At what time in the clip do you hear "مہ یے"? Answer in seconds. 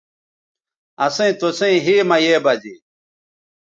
2.09-2.35